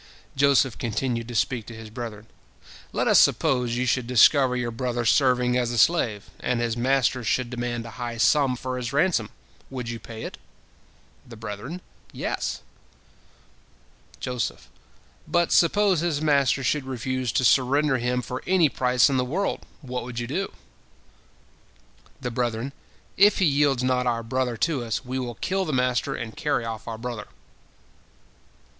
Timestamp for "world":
19.23-19.67